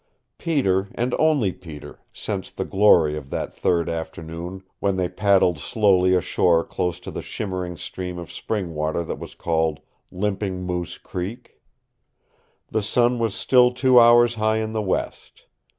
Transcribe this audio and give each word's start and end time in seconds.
Peter, 0.39 0.87
and 0.95 1.13
only 1.19 1.51
Peter, 1.51 1.99
sensed 2.11 2.57
the 2.57 2.65
glory 2.65 3.15
of 3.15 3.29
that 3.29 3.53
third 3.53 3.87
afternoon 3.87 4.63
when 4.79 4.95
they 4.95 5.07
paddled 5.07 5.59
slowly 5.59 6.15
ashore 6.15 6.63
close 6.63 6.99
to 6.99 7.11
the 7.11 7.21
shimmering 7.21 7.77
stream 7.77 8.17
of 8.17 8.31
spring 8.31 8.73
water 8.73 9.03
that 9.03 9.19
was 9.19 9.35
called 9.35 9.79
Limping 10.11 10.63
Moose 10.63 10.97
Creek. 10.97 11.61
The 12.71 12.81
sun 12.81 13.19
was 13.19 13.35
still 13.35 13.71
two 13.71 13.99
hours 13.99 14.33
high 14.33 14.57
in 14.57 14.73
the 14.73 14.81
west. 14.81 15.45